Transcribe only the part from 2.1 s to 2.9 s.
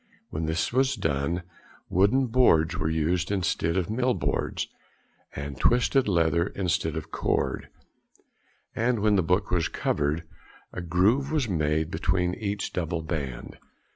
boards were